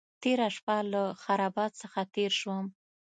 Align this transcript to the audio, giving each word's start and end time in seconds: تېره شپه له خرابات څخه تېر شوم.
تېره 0.21 0.47
شپه 0.55 0.75
له 0.93 1.03
خرابات 1.23 1.71
څخه 1.81 1.99
تېر 2.15 2.31
شوم. 2.39 2.65